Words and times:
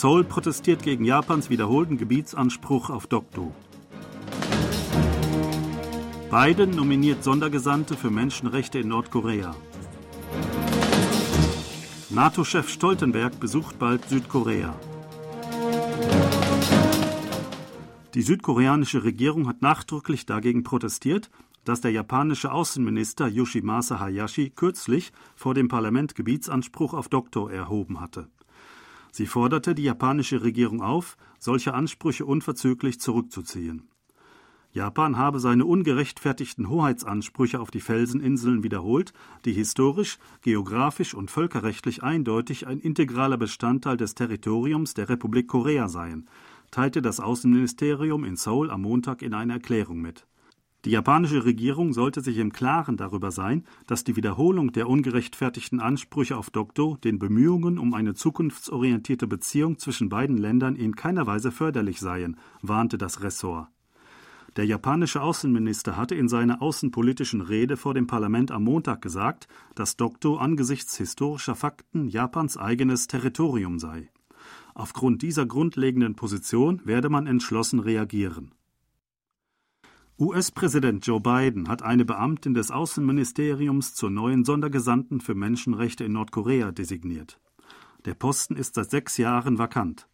Seoul 0.00 0.24
protestiert 0.24 0.82
gegen 0.82 1.04
Japans 1.04 1.50
wiederholten 1.50 1.98
Gebietsanspruch 1.98 2.88
auf 2.88 3.06
Dokdo. 3.06 3.54
Biden 6.30 6.70
nominiert 6.70 7.22
Sondergesandte 7.22 7.98
für 7.98 8.08
Menschenrechte 8.08 8.78
in 8.78 8.88
Nordkorea. 8.88 9.54
NATO-Chef 12.08 12.70
Stoltenberg 12.70 13.38
besucht 13.40 13.78
bald 13.78 14.08
Südkorea. 14.08 14.74
Die 18.14 18.22
südkoreanische 18.22 19.04
Regierung 19.04 19.48
hat 19.48 19.60
nachdrücklich 19.60 20.24
dagegen 20.24 20.62
protestiert, 20.62 21.30
dass 21.66 21.82
der 21.82 21.90
japanische 21.90 22.52
Außenminister 22.52 23.28
Yoshimasa 23.28 24.00
Hayashi 24.00 24.48
kürzlich 24.48 25.12
vor 25.36 25.52
dem 25.52 25.68
Parlament 25.68 26.14
Gebietsanspruch 26.14 26.94
auf 26.94 27.10
Doktor 27.10 27.52
erhoben 27.52 28.00
hatte. 28.00 28.30
Sie 29.12 29.26
forderte 29.26 29.74
die 29.74 29.84
japanische 29.84 30.42
Regierung 30.42 30.82
auf, 30.82 31.16
solche 31.38 31.74
Ansprüche 31.74 32.24
unverzüglich 32.24 33.00
zurückzuziehen. 33.00 33.88
Japan 34.72 35.16
habe 35.16 35.40
seine 35.40 35.64
ungerechtfertigten 35.64 36.68
Hoheitsansprüche 36.68 37.58
auf 37.58 37.72
die 37.72 37.80
Felseninseln 37.80 38.62
wiederholt, 38.62 39.12
die 39.44 39.52
historisch, 39.52 40.18
geografisch 40.42 41.12
und 41.12 41.28
völkerrechtlich 41.28 42.04
eindeutig 42.04 42.68
ein 42.68 42.78
integraler 42.78 43.36
Bestandteil 43.36 43.96
des 43.96 44.14
Territoriums 44.14 44.94
der 44.94 45.08
Republik 45.08 45.48
Korea 45.48 45.88
seien, 45.88 46.28
teilte 46.70 47.02
das 47.02 47.18
Außenministerium 47.18 48.24
in 48.24 48.36
Seoul 48.36 48.70
am 48.70 48.82
Montag 48.82 49.22
in 49.22 49.34
einer 49.34 49.54
Erklärung 49.54 50.00
mit. 50.00 50.24
Die 50.86 50.90
japanische 50.90 51.44
Regierung 51.44 51.92
sollte 51.92 52.22
sich 52.22 52.38
im 52.38 52.52
Klaren 52.52 52.96
darüber 52.96 53.30
sein, 53.30 53.64
dass 53.86 54.02
die 54.02 54.16
Wiederholung 54.16 54.72
der 54.72 54.88
ungerechtfertigten 54.88 55.78
Ansprüche 55.78 56.38
auf 56.38 56.48
Dokdo 56.48 56.96
den 56.96 57.18
Bemühungen 57.18 57.78
um 57.78 57.92
eine 57.92 58.14
zukunftsorientierte 58.14 59.26
Beziehung 59.26 59.78
zwischen 59.78 60.08
beiden 60.08 60.38
Ländern 60.38 60.76
in 60.76 60.96
keiner 60.96 61.26
Weise 61.26 61.52
förderlich 61.52 62.00
seien, 62.00 62.38
warnte 62.62 62.96
das 62.96 63.22
Ressort. 63.22 63.68
Der 64.56 64.64
japanische 64.64 65.20
Außenminister 65.20 65.98
hatte 65.98 66.14
in 66.14 66.28
seiner 66.28 66.62
außenpolitischen 66.62 67.42
Rede 67.42 67.76
vor 67.76 67.92
dem 67.92 68.06
Parlament 68.06 68.50
am 68.50 68.64
Montag 68.64 69.02
gesagt, 69.02 69.48
dass 69.74 69.96
Dokdo 69.96 70.38
angesichts 70.38 70.96
historischer 70.96 71.54
Fakten 71.54 72.08
Japans 72.08 72.56
eigenes 72.56 73.06
Territorium 73.06 73.78
sei. 73.78 74.10
Aufgrund 74.74 75.20
dieser 75.20 75.44
grundlegenden 75.44 76.16
Position 76.16 76.80
werde 76.84 77.10
man 77.10 77.26
entschlossen 77.26 77.80
reagieren. 77.80 78.54
US-Präsident 80.20 81.06
Joe 81.06 81.18
Biden 81.18 81.66
hat 81.70 81.82
eine 81.82 82.04
Beamtin 82.04 82.52
des 82.52 82.70
Außenministeriums 82.70 83.94
zur 83.94 84.10
neuen 84.10 84.44
Sondergesandten 84.44 85.22
für 85.22 85.34
Menschenrechte 85.34 86.04
in 86.04 86.12
Nordkorea 86.12 86.72
designiert. 86.72 87.40
Der 88.04 88.12
Posten 88.12 88.54
ist 88.54 88.74
seit 88.74 88.90
sechs 88.90 89.16
Jahren 89.16 89.56
vakant. 89.56 90.08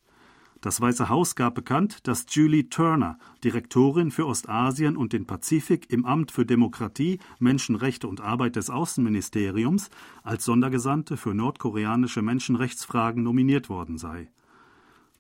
Das 0.61 0.81
Weiße 0.81 1.09
Haus 1.09 1.35
gab 1.35 1.57
bekannt, 1.57 2.07
dass 2.07 2.25
Julie 2.31 2.69
Turner, 2.69 3.19
Direktorin 3.43 4.13
für 4.13 4.29
Ostasien 4.29 4.97
und 4.97 5.13
den 5.13 5.27
Pazifik 5.27 5.91
im 5.91 6.05
Amt 6.05 6.31
für 6.31 6.47
Demokratie, 6.47 7.19
Menschenrechte 7.41 8.07
und 8.07 8.21
Arbeit 8.21 8.55
des 8.55 8.71
Außenministeriums, 8.71 9.91
als 10.23 10.45
Sondergesandte 10.45 11.17
für 11.17 11.35
nordkoreanische 11.35 12.23
Menschenrechtsfragen 12.23 13.25
nominiert 13.25 13.69
worden 13.69 13.99
sei. 13.99 14.31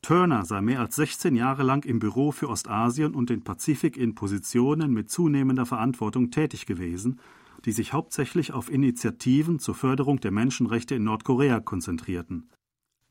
Turner 0.07 0.45
sei 0.45 0.61
mehr 0.61 0.79
als 0.79 0.95
16 0.95 1.35
Jahre 1.35 1.65
lang 1.65 1.85
im 1.85 1.99
Büro 1.99 2.31
für 2.31 2.49
Ostasien 2.49 3.13
und 3.13 3.29
den 3.29 3.43
Pazifik 3.43 3.97
in 3.97 4.15
Positionen 4.15 4.93
mit 4.93 5.11
zunehmender 5.11 5.67
Verantwortung 5.67 6.31
tätig 6.31 6.65
gewesen, 6.65 7.19
die 7.65 7.73
sich 7.73 7.93
hauptsächlich 7.93 8.53
auf 8.53 8.71
Initiativen 8.71 9.59
zur 9.59 9.75
Förderung 9.75 10.21
der 10.21 10.31
Menschenrechte 10.31 10.95
in 10.95 11.03
Nordkorea 11.03 11.59
konzentrierten. 11.59 12.49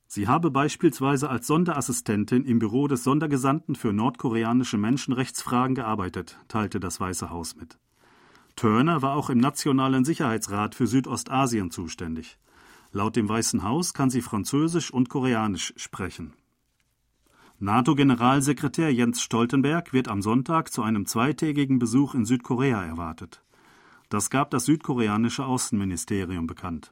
Sie 0.07 0.29
habe 0.29 0.51
beispielsweise 0.51 1.29
als 1.29 1.47
Sonderassistentin 1.47 2.45
im 2.45 2.59
Büro 2.59 2.87
des 2.87 3.03
Sondergesandten 3.03 3.75
für 3.75 3.91
nordkoreanische 3.91 4.77
Menschenrechtsfragen 4.77 5.75
gearbeitet, 5.75 6.39
teilte 6.47 6.79
das 6.79 7.01
Weiße 7.01 7.29
Haus 7.29 7.57
mit. 7.57 7.77
Turner 8.55 9.01
war 9.01 9.17
auch 9.17 9.29
im 9.29 9.39
Nationalen 9.39 10.05
Sicherheitsrat 10.05 10.75
für 10.75 10.87
Südostasien 10.87 11.71
zuständig. 11.71 12.37
Laut 12.93 13.17
dem 13.17 13.27
Weißen 13.27 13.63
Haus 13.63 13.93
kann 13.93 14.09
sie 14.09 14.21
Französisch 14.21 14.91
und 14.91 15.09
Koreanisch 15.09 15.73
sprechen. 15.75 16.31
NATO-Generalsekretär 17.59 18.93
Jens 18.93 19.21
Stoltenberg 19.21 19.93
wird 19.93 20.09
am 20.09 20.21
Sonntag 20.21 20.73
zu 20.73 20.83
einem 20.83 21.05
zweitägigen 21.05 21.79
Besuch 21.79 22.13
in 22.13 22.25
Südkorea 22.25 22.83
erwartet. 22.83 23.43
Das 24.09 24.29
gab 24.29 24.51
das 24.51 24.65
südkoreanische 24.65 25.45
Außenministerium 25.45 26.47
bekannt. 26.47 26.91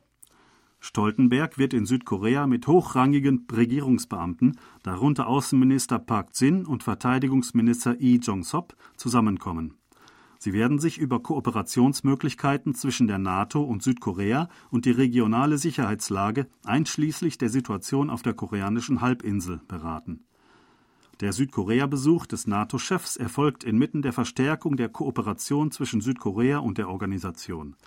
Stoltenberg 0.79 1.57
wird 1.57 1.73
in 1.73 1.85
Südkorea 1.85 2.47
mit 2.47 2.65
hochrangigen 2.67 3.45
Regierungsbeamten, 3.51 4.57
darunter 4.83 5.27
Außenminister 5.27 5.99
Park 5.99 6.29
Jin 6.33 6.65
und 6.65 6.81
Verteidigungsminister 6.81 7.95
Lee 7.95 8.19
Jong-sop, 8.21 8.73
zusammenkommen. 8.95 9.73
Sie 10.39 10.53
werden 10.53 10.79
sich 10.79 10.97
über 10.97 11.21
Kooperationsmöglichkeiten 11.21 12.73
zwischen 12.73 13.07
der 13.07 13.19
NATO 13.19 13.61
und 13.61 13.83
Südkorea 13.83 14.47
und 14.69 14.85
die 14.85 14.91
regionale 14.91 15.57
Sicherheitslage 15.57 16.47
einschließlich 16.63 17.37
der 17.37 17.49
Situation 17.49 18.09
auf 18.09 18.21
der 18.21 18.33
koreanischen 18.33 19.01
Halbinsel 19.01 19.59
beraten. 19.67 20.23
Der 21.23 21.31
Südkorea-Besuch 21.31 22.25
des 22.25 22.47
NATO-Chefs 22.47 23.15
erfolgt 23.15 23.63
inmitten 23.63 24.01
der 24.01 24.11
Verstärkung 24.11 24.75
der 24.75 24.89
Kooperation 24.89 25.71
zwischen 25.71 26.01
Südkorea 26.01 26.57
und 26.57 26.77
der 26.77 26.89
Organisation. 26.89 27.77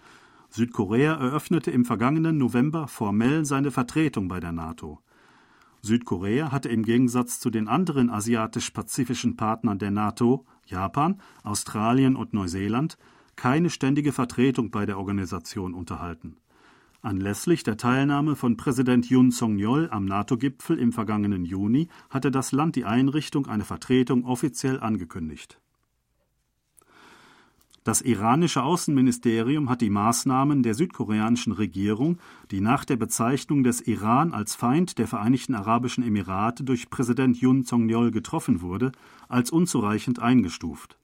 Südkorea 0.49 1.13
eröffnete 1.13 1.71
im 1.71 1.85
vergangenen 1.85 2.39
November 2.39 2.89
formell 2.89 3.45
seine 3.45 3.71
Vertretung 3.71 4.29
bei 4.29 4.41
der 4.41 4.53
NATO. 4.53 5.01
Südkorea 5.83 6.51
hatte 6.51 6.71
im 6.71 6.83
Gegensatz 6.83 7.39
zu 7.39 7.51
den 7.51 7.69
anderen 7.69 8.09
asiatisch-pazifischen 8.09 9.37
Partnern 9.37 9.79
der 9.79 9.91
NATO, 9.91 10.47
Japan, 10.65 11.21
Australien 11.43 12.17
und 12.17 12.33
Neuseeland, 12.33 12.97
keine 13.37 13.69
ständige 13.69 14.13
Vertretung 14.13 14.71
bei 14.71 14.87
der 14.87 14.97
Organisation 14.97 15.75
unterhalten. 15.75 16.39
Anlässlich 17.07 17.63
der 17.63 17.77
Teilnahme 17.77 18.35
von 18.35 18.57
Präsident 18.57 19.09
Yoon 19.09 19.31
Song-yeol 19.31 19.91
am 19.93 20.07
NATO-Gipfel 20.07 20.77
im 20.77 20.91
vergangenen 20.91 21.45
Juni 21.45 21.87
hatte 22.11 22.33
das 22.33 22.51
Land 22.51 22.75
die 22.75 22.85
Einrichtung 22.85 23.47
einer 23.47 23.65
Vertretung 23.65 24.25
offiziell 24.25 24.81
angekündigt. 24.81 25.61
Das 27.85 28.03
iranische 28.03 28.65
Außenministerium 28.65 29.71
hat 29.71 29.83
die 29.83 29.91
Maßnahmen 29.91 30.65
der 30.65 30.75
südkoreanischen 30.75 31.53
Regierung, 31.53 32.19
die 32.51 32.61
nach 32.61 32.85
der 32.85 32.97
Bezeichnung 32.97 33.63
des 33.63 33.83
Iran 33.83 34.33
als 34.33 34.57
Feind 34.57 34.99
der 34.99 35.07
Vereinigten 35.07 35.55
Arabischen 35.55 36.03
Emirate 36.03 36.65
durch 36.65 36.91
Präsident 36.91 37.41
Yoon 37.41 37.63
Song-yeol 37.63 38.11
getroffen 38.11 38.63
wurde, 38.63 38.91
als 39.29 39.53
unzureichend 39.53 40.19
eingestuft. 40.19 40.99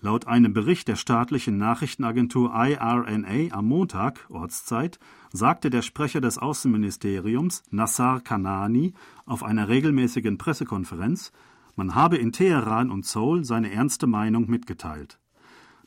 Laut 0.00 0.28
einem 0.28 0.52
Bericht 0.52 0.86
der 0.86 0.94
staatlichen 0.94 1.58
Nachrichtenagentur 1.58 2.54
IRNA 2.54 3.52
am 3.52 3.66
Montag 3.66 4.26
Ortszeit 4.28 5.00
sagte 5.32 5.70
der 5.70 5.82
Sprecher 5.82 6.20
des 6.20 6.38
Außenministeriums 6.38 7.64
Nassar 7.70 8.20
Kanani 8.20 8.94
auf 9.26 9.42
einer 9.42 9.68
regelmäßigen 9.68 10.38
Pressekonferenz, 10.38 11.32
man 11.74 11.96
habe 11.96 12.16
in 12.16 12.30
Teheran 12.30 12.92
und 12.92 13.06
Seoul 13.06 13.44
seine 13.44 13.72
ernste 13.72 14.06
Meinung 14.06 14.48
mitgeteilt. 14.48 15.18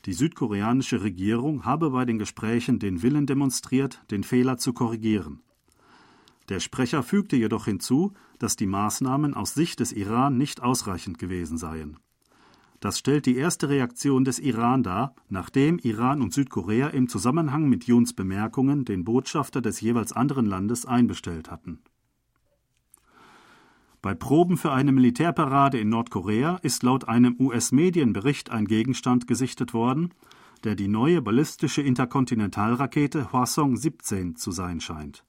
Die 0.04 0.12
südkoreanische 0.12 1.02
Regierung 1.02 1.64
habe 1.64 1.90
bei 1.90 2.04
den 2.04 2.18
Gesprächen 2.18 2.78
den 2.78 3.00
Willen 3.02 3.26
demonstriert, 3.26 4.02
den 4.10 4.24
Fehler 4.24 4.58
zu 4.58 4.74
korrigieren. 4.74 5.40
Der 6.50 6.60
Sprecher 6.60 7.02
fügte 7.02 7.36
jedoch 7.36 7.64
hinzu, 7.64 8.12
dass 8.38 8.56
die 8.56 8.66
Maßnahmen 8.66 9.32
aus 9.32 9.54
Sicht 9.54 9.80
des 9.80 9.90
Iran 9.92 10.36
nicht 10.36 10.62
ausreichend 10.62 11.18
gewesen 11.18 11.56
seien. 11.56 11.96
Das 12.82 12.98
stellt 12.98 13.24
die 13.24 13.36
erste 13.36 13.70
Reaktion 13.70 14.26
des 14.26 14.38
Iran 14.38 14.82
dar, 14.82 15.14
nachdem 15.30 15.78
Iran 15.78 16.20
und 16.20 16.34
Südkorea 16.34 16.88
im 16.88 17.08
Zusammenhang 17.08 17.70
mit 17.70 17.84
Juns 17.84 18.12
Bemerkungen 18.12 18.84
den 18.84 19.04
Botschafter 19.04 19.62
des 19.62 19.80
jeweils 19.80 20.12
anderen 20.12 20.44
Landes 20.44 20.84
einbestellt 20.84 21.50
hatten 21.50 21.80
bei 24.02 24.14
Proben 24.14 24.56
für 24.56 24.72
eine 24.72 24.90
Militärparade 24.90 25.78
in 25.78 25.88
Nordkorea 25.88 26.58
ist 26.62 26.82
laut 26.82 27.06
einem 27.06 27.36
US-Medienbericht 27.38 28.50
ein 28.50 28.66
Gegenstand 28.66 29.28
gesichtet 29.28 29.72
worden, 29.74 30.12
der 30.64 30.74
die 30.74 30.88
neue 30.88 31.22
ballistische 31.22 31.82
Interkontinentalrakete 31.82 33.32
Hwasong 33.32 33.76
17 33.76 34.34
zu 34.34 34.50
sein 34.50 34.80
scheint. 34.80 35.24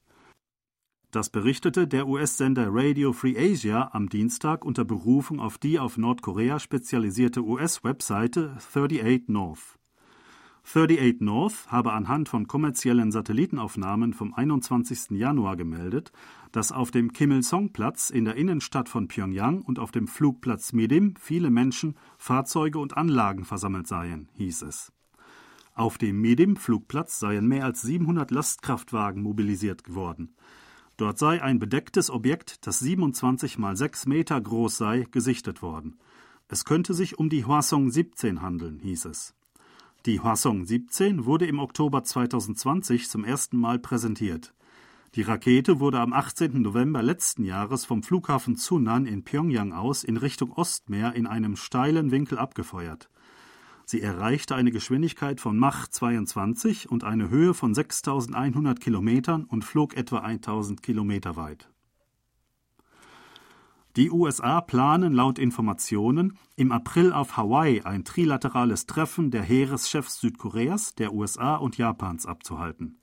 Das 1.14 1.30
berichtete 1.30 1.86
der 1.86 2.08
US-Sender 2.08 2.70
Radio 2.72 3.12
Free 3.12 3.36
Asia 3.38 3.90
am 3.92 4.08
Dienstag 4.08 4.64
unter 4.64 4.84
Berufung 4.84 5.38
auf 5.38 5.58
die 5.58 5.78
auf 5.78 5.96
Nordkorea 5.96 6.58
spezialisierte 6.58 7.40
US-Webseite 7.44 8.56
38 8.56 9.28
North. 9.28 9.78
38 10.64 11.20
North 11.20 11.70
habe 11.70 11.92
anhand 11.92 12.28
von 12.28 12.48
kommerziellen 12.48 13.12
Satellitenaufnahmen 13.12 14.12
vom 14.12 14.34
21. 14.34 15.10
Januar 15.10 15.54
gemeldet, 15.54 16.10
dass 16.50 16.72
auf 16.72 16.90
dem 16.90 17.12
Kim 17.12 17.30
Il-sung-Platz 17.30 18.10
in 18.10 18.24
der 18.24 18.34
Innenstadt 18.34 18.88
von 18.88 19.06
Pyongyang 19.06 19.62
und 19.62 19.78
auf 19.78 19.92
dem 19.92 20.08
Flugplatz 20.08 20.72
Midim 20.72 21.14
viele 21.20 21.50
Menschen, 21.50 21.94
Fahrzeuge 22.18 22.80
und 22.80 22.96
Anlagen 22.96 23.44
versammelt 23.44 23.86
seien, 23.86 24.30
hieß 24.34 24.62
es. 24.62 24.92
Auf 25.74 25.96
dem 25.96 26.20
Midim-Flugplatz 26.20 27.20
seien 27.20 27.46
mehr 27.46 27.66
als 27.66 27.82
700 27.82 28.32
Lastkraftwagen 28.32 29.22
mobilisiert 29.22 29.84
geworden. 29.84 30.34
Dort 30.96 31.18
sei 31.18 31.42
ein 31.42 31.58
bedecktes 31.58 32.10
Objekt, 32.10 32.66
das 32.66 32.78
27 32.78 33.58
mal 33.58 33.76
6 33.76 34.06
Meter 34.06 34.40
groß 34.40 34.76
sei, 34.76 35.06
gesichtet 35.10 35.60
worden. 35.60 35.98
Es 36.48 36.64
könnte 36.64 36.94
sich 36.94 37.18
um 37.18 37.28
die 37.28 37.44
Hwasong 37.44 37.90
17 37.90 38.42
handeln, 38.42 38.78
hieß 38.78 39.06
es. 39.06 39.34
Die 40.06 40.22
Hwasong 40.22 40.66
17 40.66 41.24
wurde 41.24 41.46
im 41.46 41.58
Oktober 41.58 42.04
2020 42.04 43.08
zum 43.08 43.24
ersten 43.24 43.56
Mal 43.56 43.78
präsentiert. 43.78 44.52
Die 45.14 45.22
Rakete 45.22 45.80
wurde 45.80 46.00
am 46.00 46.12
18. 46.12 46.60
November 46.60 47.02
letzten 47.02 47.44
Jahres 47.44 47.84
vom 47.84 48.02
Flughafen 48.02 48.56
Sunan 48.56 49.06
in 49.06 49.24
Pyongyang 49.24 49.72
aus 49.72 50.04
in 50.04 50.16
Richtung 50.16 50.52
Ostmeer 50.52 51.14
in 51.14 51.26
einem 51.26 51.56
steilen 51.56 52.10
Winkel 52.10 52.38
abgefeuert. 52.38 53.08
Sie 53.86 54.00
erreichte 54.00 54.54
eine 54.54 54.70
Geschwindigkeit 54.70 55.40
von 55.40 55.58
Mach 55.58 55.88
22 55.88 56.90
und 56.90 57.04
eine 57.04 57.28
Höhe 57.28 57.54
von 57.54 57.74
6100 57.74 58.80
Kilometern 58.80 59.44
und 59.44 59.64
flog 59.64 59.96
etwa 59.96 60.18
1000 60.18 60.82
Kilometer 60.82 61.36
weit. 61.36 61.68
Die 63.96 64.10
USA 64.10 64.60
planen 64.60 65.12
laut 65.12 65.38
Informationen 65.38 66.36
im 66.56 66.72
April 66.72 67.12
auf 67.12 67.36
Hawaii 67.36 67.82
ein 67.82 68.04
trilaterales 68.04 68.86
Treffen 68.86 69.30
der 69.30 69.42
Heereschefs 69.42 70.18
Südkoreas, 70.18 70.96
der 70.96 71.12
USA 71.12 71.54
und 71.56 71.78
Japans 71.78 72.26
abzuhalten. 72.26 72.98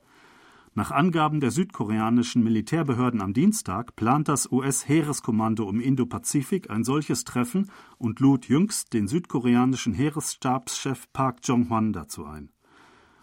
Nach 0.74 0.92
Angaben 0.92 1.42
der 1.42 1.52
südkoreanischen 1.52 2.44
Militärbehörden 2.44 3.22
am 3.22 3.34
Dienstag 3.34 3.98
plant 3.98 4.30
das 4.30 4.50
US-Heereskommando 4.50 5.70
im 5.70 5.82
Indopazifik 5.82 6.70
ein 6.70 6.86
solches 6.86 7.26
Treffen 7.26 7.70
und 7.98 8.22
lud 8.22 8.48
jüngst 8.48 8.94
den 8.94 9.10
südkoreanischen 9.10 9.94
Heeresstabschef 9.94 11.12
Park 11.12 11.40
Jong-hwan 11.44 11.92
dazu 11.92 12.26
ein. 12.26 12.52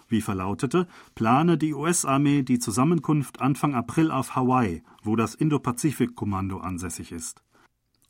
Wie 0.08 0.20
verlautete, 0.20 0.88
plane 1.14 1.56
die 1.56 1.72
US-Armee 1.72 2.42
die 2.42 2.58
Zusammenkunft 2.58 3.40
Anfang 3.40 3.74
April 3.74 4.10
auf 4.10 4.36
Hawaii, 4.36 4.82
wo 5.02 5.16
das 5.16 5.34
Indopazifik-Kommando 5.34 6.58
ansässig 6.58 7.12
ist. 7.12 7.42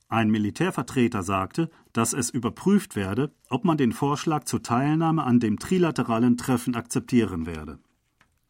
Ein 0.09 0.31
Militärvertreter 0.33 1.23
sagte, 1.23 1.71
dass 1.93 2.13
es 2.13 2.31
überprüft 2.31 2.97
werde, 2.97 3.33
ob 3.51 3.65
man 3.65 3.77
den 3.77 3.93
Vorschlag 3.93 4.45
zur 4.45 4.65
Teilnahme 4.65 5.23
an 5.23 5.39
dem 5.39 5.61
trilateralen 5.61 6.37
Treffen 6.37 6.75
akzeptieren 6.75 7.47
werde. 7.47 7.79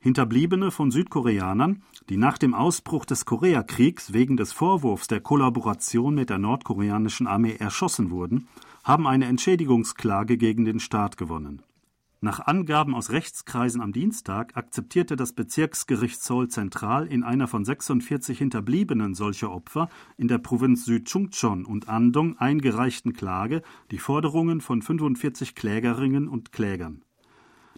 Hinterbliebene 0.00 0.70
von 0.70 0.92
Südkoreanern, 0.92 1.82
die 2.08 2.16
nach 2.16 2.38
dem 2.38 2.54
Ausbruch 2.54 3.04
des 3.04 3.24
Koreakriegs 3.24 4.12
wegen 4.12 4.36
des 4.36 4.52
Vorwurfs 4.52 5.08
der 5.08 5.20
Kollaboration 5.20 6.14
mit 6.14 6.30
der 6.30 6.38
nordkoreanischen 6.38 7.26
Armee 7.26 7.56
erschossen 7.58 8.10
wurden, 8.12 8.46
haben 8.84 9.08
eine 9.08 9.26
Entschädigungsklage 9.26 10.36
gegen 10.36 10.64
den 10.64 10.78
Staat 10.78 11.16
gewonnen. 11.16 11.62
Nach 12.20 12.38
Angaben 12.40 12.94
aus 12.94 13.10
Rechtskreisen 13.10 13.80
am 13.80 13.92
Dienstag 13.92 14.56
akzeptierte 14.56 15.16
das 15.16 15.32
Bezirksgericht 15.32 16.22
Seoul 16.22 16.48
Zentral 16.48 17.06
in 17.06 17.24
einer 17.24 17.48
von 17.48 17.64
46 17.64 18.38
Hinterbliebenen 18.38 19.14
solcher 19.14 19.50
Opfer 19.52 19.88
in 20.16 20.28
der 20.28 20.38
Provinz 20.38 20.84
Südchungcheon 20.84 21.64
und 21.64 21.88
Andong 21.88 22.36
eingereichten 22.38 23.14
Klage 23.14 23.62
die 23.90 23.98
Forderungen 23.98 24.60
von 24.60 24.80
45 24.80 25.56
Klägerinnen 25.56 26.28
und 26.28 26.52
Klägern. 26.52 27.02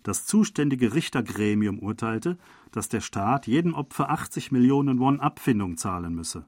Das 0.03 0.25
zuständige 0.25 0.95
Richtergremium 0.95 1.79
urteilte, 1.79 2.39
dass 2.73 2.89
der 2.89 3.01
Staat 3.01 3.47
jedem 3.47 3.75
Opfer 3.75 4.11
80 4.11 4.53
Millionen 4.53 4.99
Won 4.99 5.21
Abfindung 5.21 5.77
zahlen 5.77 6.15
müsse. 6.15 6.47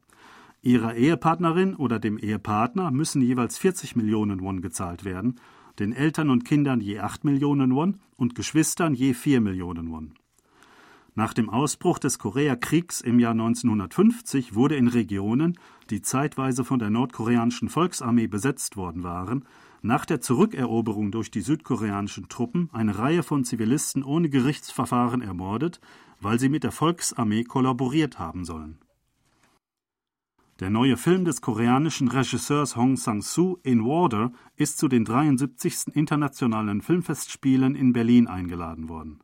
Ihrer 0.63 0.95
Ehepartnerin 0.95 1.75
oder 1.75 1.99
dem 1.99 2.19
Ehepartner 2.19 2.91
müssen 2.91 3.21
jeweils 3.21 3.59
40 3.59 3.97
Millionen 3.97 4.41
Won 4.41 4.63
gezahlt 4.63 5.05
werden, 5.05 5.41
den 5.79 5.93
Eltern 5.93 6.31
und 6.31 6.45
Kindern 6.45 6.81
je 6.81 7.01
8 7.01 7.25
Millionen 7.25 7.75
Won 7.75 7.99
und 8.17 8.35
Geschwistern 8.35 8.95
je 8.95 9.13
4 9.15 9.41
Millionen 9.41 9.91
Won. 9.91 10.15
Nach 11.15 11.35
dem 11.35 11.51
Ausbruch 11.51 11.99
des 11.99 12.19
Koreakriegs 12.19 13.03
im 13.03 13.19
Jahr 13.19 13.33
1950 13.33 14.55
wurde 14.55 14.77
in 14.77 14.89
Regionen, 14.89 15.59
die 15.91 16.01
zeitweise 16.01 16.65
von 16.65 16.79
der 16.79 16.89
nordkoreanischen 16.89 17.69
Volksarmee 17.69 18.29
besetzt 18.29 18.77
worden 18.77 19.03
waren, 19.03 19.45
nach 19.83 20.07
der 20.07 20.21
Zurückeroberung 20.21 21.11
durch 21.11 21.31
die 21.31 21.41
südkoreanischen 21.41 22.29
Truppen 22.29 22.71
eine 22.73 22.99
Reihe 22.99 23.23
von 23.23 23.45
Zivilisten 23.45 24.05
ohne 24.05 24.31
Gerichtsverfahren 24.31 25.21
ermordet, 25.21 25.81
weil 26.21 26.39
sie 26.39 26.49
mit 26.49 26.65
der 26.65 26.73
Volksarmee 26.73 27.45
kollaboriert 27.45 28.19
haben 28.19 28.45
sollen. 28.45 28.79
Der 30.61 30.71
neue 30.71 30.97
Film 30.97 31.25
des 31.25 31.41
koreanischen 31.41 32.07
Regisseurs 32.07 32.77
Hong 32.77 32.97
Sang-soo 32.97 33.59
In 33.65 33.85
Water 33.85 34.33
ist 34.55 34.79
zu 34.79 34.87
den 34.87 35.05
73. 35.05 35.89
internationalen 35.95 36.83
Filmfestspielen 36.83 37.75
in 37.75 37.93
Berlin 37.93 38.29
eingeladen 38.29 38.89
worden. 38.89 39.19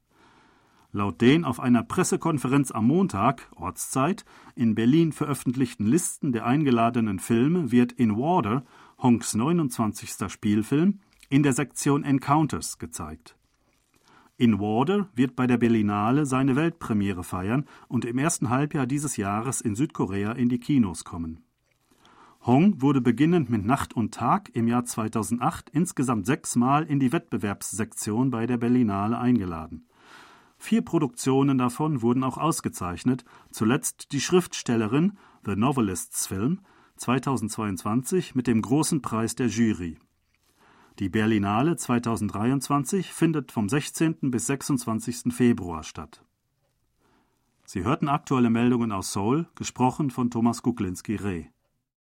Laut 0.90 1.20
den 1.20 1.44
auf 1.44 1.60
einer 1.60 1.84
Pressekonferenz 1.84 2.72
am 2.72 2.86
Montag, 2.86 3.48
Ortszeit, 3.54 4.24
in 4.56 4.74
Berlin 4.74 5.12
veröffentlichten 5.12 5.86
Listen 5.86 6.32
der 6.32 6.46
eingeladenen 6.46 7.20
Filme 7.20 7.70
wird 7.70 7.92
In 7.92 8.16
Water 8.16 8.64
Honks 9.00 9.36
29. 9.36 10.28
Spielfilm, 10.28 10.98
in 11.28 11.44
der 11.44 11.52
Sektion 11.52 12.02
Encounters 12.02 12.78
gezeigt. 12.78 13.36
In 14.36 14.58
Water 14.58 15.08
wird 15.14 15.36
bei 15.36 15.46
der 15.46 15.56
Berlinale 15.56 16.26
seine 16.26 16.56
Weltpremiere 16.56 17.22
feiern 17.22 17.66
und 17.86 18.04
im 18.04 18.18
ersten 18.18 18.50
Halbjahr 18.50 18.86
dieses 18.86 19.16
Jahres 19.16 19.60
in 19.60 19.76
Südkorea 19.76 20.32
in 20.32 20.48
die 20.48 20.58
Kinos 20.58 21.04
kommen. 21.04 21.44
Hong 22.44 22.82
wurde 22.82 23.00
beginnend 23.00 23.50
mit 23.50 23.64
Nacht 23.64 23.94
und 23.94 24.14
Tag 24.14 24.50
im 24.54 24.66
Jahr 24.66 24.84
2008 24.84 25.70
insgesamt 25.70 26.26
sechsmal 26.26 26.82
in 26.84 26.98
die 26.98 27.12
Wettbewerbssektion 27.12 28.32
bei 28.32 28.48
der 28.48 28.56
Berlinale 28.56 29.16
eingeladen. 29.16 29.86
Vier 30.56 30.82
Produktionen 30.82 31.56
davon 31.56 32.02
wurden 32.02 32.24
auch 32.24 32.36
ausgezeichnet, 32.36 33.24
zuletzt 33.52 34.10
die 34.10 34.20
Schriftstellerin 34.20 35.16
The 35.44 35.54
Novelists 35.54 36.26
Film 36.26 36.62
2022 36.98 38.34
mit 38.34 38.46
dem 38.46 38.60
Großen 38.60 39.00
Preis 39.00 39.34
der 39.34 39.46
Jury. 39.46 39.98
Die 40.98 41.08
Berlinale 41.08 41.76
2023 41.76 43.12
findet 43.12 43.52
vom 43.52 43.68
16. 43.68 44.30
bis 44.30 44.46
26. 44.46 45.32
Februar 45.32 45.84
statt. 45.84 46.24
Sie 47.64 47.84
hörten 47.84 48.08
aktuelle 48.08 48.50
Meldungen 48.50 48.92
aus 48.92 49.12
Seoul, 49.12 49.46
gesprochen 49.54 50.10
von 50.10 50.30
Thomas 50.30 50.62
Kuklinski-Reh. 50.62 51.46